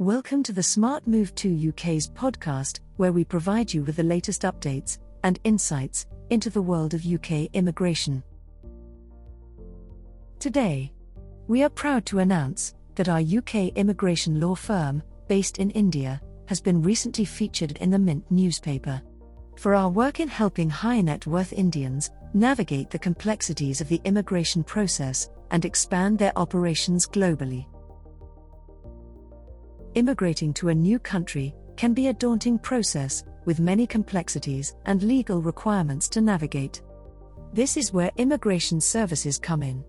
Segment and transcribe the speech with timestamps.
[0.00, 4.44] Welcome to the Smart Move 2 UK's podcast, where we provide you with the latest
[4.44, 8.22] updates and insights into the world of UK immigration.
[10.38, 10.90] Today,
[11.48, 16.62] we are proud to announce that our UK immigration law firm, based in India, has
[16.62, 19.02] been recently featured in the Mint newspaper.
[19.58, 24.64] For our work in helping high net worth Indians navigate the complexities of the immigration
[24.64, 27.66] process and expand their operations globally.
[29.94, 35.42] Immigrating to a new country can be a daunting process, with many complexities and legal
[35.42, 36.82] requirements to navigate.
[37.52, 39.84] This is where immigration services come in.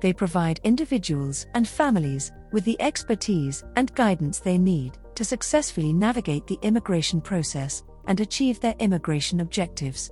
[0.00, 6.46] They provide individuals and families with the expertise and guidance they need to successfully navigate
[6.46, 10.10] the immigration process and achieve their immigration objectives.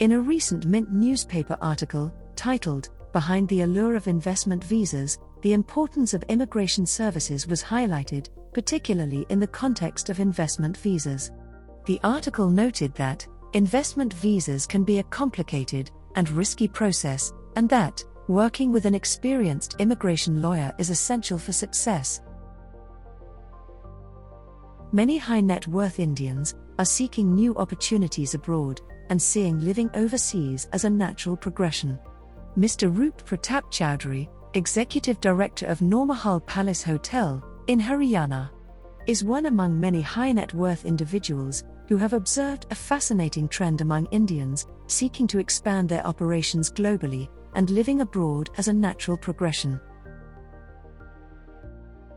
[0.00, 6.14] In a recent Mint newspaper article, titled, Behind the Allure of Investment Visas, the importance
[6.14, 11.30] of immigration services was highlighted, particularly in the context of investment visas.
[11.86, 18.04] The article noted that investment visas can be a complicated and risky process, and that
[18.28, 22.20] working with an experienced immigration lawyer is essential for success.
[24.92, 30.84] Many high net worth Indians are seeking new opportunities abroad and seeing living overseas as
[30.84, 31.98] a natural progression.
[32.58, 32.94] Mr.
[32.94, 38.50] Roop Pratap Chaudhury, Executive Director of Noormahal Palace Hotel, in Haryana,
[39.06, 44.06] is one among many high net worth individuals who have observed a fascinating trend among
[44.06, 49.80] Indians seeking to expand their operations globally and living abroad as a natural progression.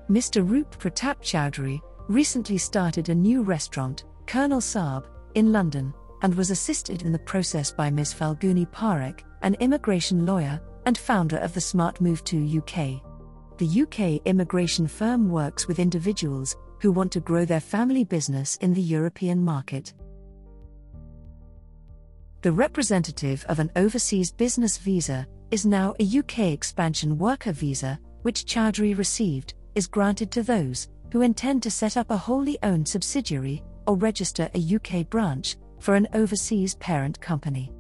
[0.10, 0.48] Mr.
[0.48, 7.04] Roop Pratap Chaudhury recently started a new restaurant, Colonel Saab, in London, and was assisted
[7.04, 8.12] in the process by Ms.
[8.12, 13.02] Falguni Parekh, an immigration lawyer and founder of the Smart Move 2 UK.
[13.58, 18.74] The UK immigration firm works with individuals who want to grow their family business in
[18.74, 19.94] the European market.
[22.42, 28.46] The representative of an overseas business visa is now a UK expansion worker visa, which
[28.46, 33.64] Chaudhury received, is granted to those who intend to set up a wholly owned subsidiary
[33.88, 37.72] or register a UK branch for an overseas parent company.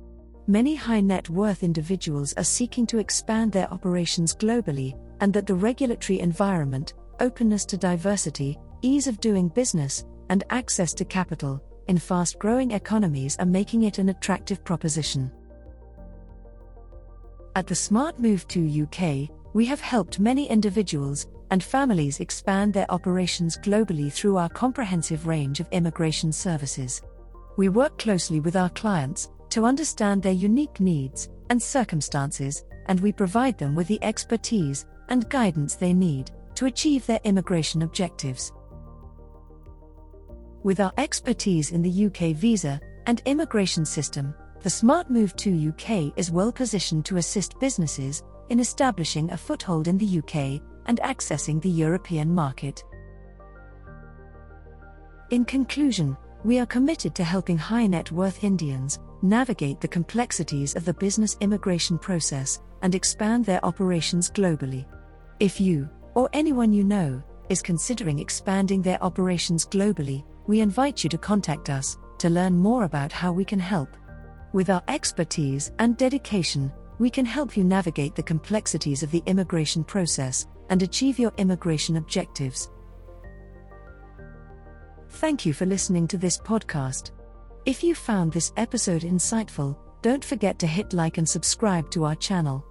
[0.47, 5.55] Many high net worth individuals are seeking to expand their operations globally, and that the
[5.55, 12.39] regulatory environment, openness to diversity, ease of doing business, and access to capital in fast
[12.39, 15.31] growing economies are making it an attractive proposition.
[17.55, 22.91] At the Smart Move 2 UK, we have helped many individuals and families expand their
[22.91, 27.01] operations globally through our comprehensive range of immigration services.
[27.55, 33.11] We work closely with our clients to understand their unique needs and circumstances, and we
[33.11, 38.51] provide them with the expertise and guidance they need to achieve their immigration objectives.
[40.63, 46.17] With our expertise in the UK visa and immigration system, the Smart Move 2 UK
[46.17, 51.61] is well positioned to assist businesses in establishing a foothold in the UK and accessing
[51.61, 52.83] the European market.
[55.29, 60.83] In conclusion, we are committed to helping high net worth Indians navigate the complexities of
[60.83, 64.85] the business immigration process, and expand their operations globally.
[65.39, 71.09] If you, or anyone you know, is considering expanding their operations globally, we invite you
[71.09, 73.95] to contact us to learn more about how we can help.
[74.51, 79.83] With our expertise and dedication, we can help you navigate the complexities of the immigration
[79.83, 82.69] process and achieve your immigration objectives.
[85.17, 87.11] Thank you for listening to this podcast.
[87.65, 92.15] If you found this episode insightful, don't forget to hit like and subscribe to our
[92.15, 92.65] channel.